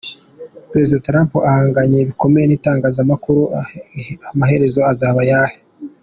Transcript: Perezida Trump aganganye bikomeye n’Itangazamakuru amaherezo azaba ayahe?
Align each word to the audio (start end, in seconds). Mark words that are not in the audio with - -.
Perezida 0.71 1.03
Trump 1.05 1.31
aganganye 1.51 1.99
bikomeye 2.09 2.45
n’Itangazamakuru 2.47 3.41
amaherezo 4.29 4.79
azaba 4.91 5.19
ayahe? 5.25 5.57